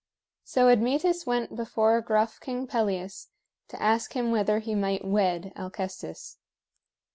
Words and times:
So 0.43 0.67
Admetus 0.69 1.27
went 1.27 1.55
before 1.55 2.01
gruff 2.01 2.39
King 2.39 2.65
Pelias 2.65 3.27
to 3.67 3.79
ask 3.79 4.13
him 4.13 4.31
whether 4.31 4.57
he 4.57 4.73
might 4.73 5.05
wed 5.05 5.53
Alcestis. 5.55 6.37